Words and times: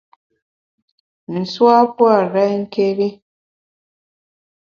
Nsu 1.39 1.63
a 1.79 1.81
pua’ 1.95 2.15
renké́ri. 2.33 3.07